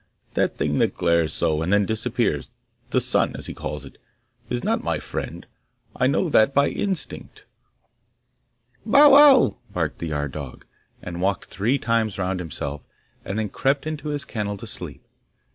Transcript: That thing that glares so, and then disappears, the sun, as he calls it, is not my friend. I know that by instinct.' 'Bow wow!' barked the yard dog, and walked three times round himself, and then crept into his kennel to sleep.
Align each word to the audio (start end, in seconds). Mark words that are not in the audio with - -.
That 0.33 0.57
thing 0.57 0.79
that 0.79 0.95
glares 0.95 1.31
so, 1.31 1.61
and 1.61 1.71
then 1.71 1.85
disappears, 1.85 2.49
the 2.89 2.99
sun, 2.99 3.35
as 3.35 3.45
he 3.45 3.53
calls 3.53 3.85
it, 3.85 3.99
is 4.49 4.63
not 4.63 4.83
my 4.83 4.97
friend. 4.97 5.45
I 5.95 6.07
know 6.07 6.27
that 6.29 6.55
by 6.55 6.69
instinct.' 6.69 7.45
'Bow 8.83 9.11
wow!' 9.11 9.57
barked 9.71 9.99
the 9.99 10.07
yard 10.07 10.31
dog, 10.31 10.65
and 11.03 11.21
walked 11.21 11.45
three 11.45 11.77
times 11.77 12.17
round 12.17 12.39
himself, 12.39 12.81
and 13.23 13.37
then 13.37 13.49
crept 13.49 13.85
into 13.85 14.07
his 14.07 14.25
kennel 14.25 14.57
to 14.57 14.65
sleep. 14.65 15.05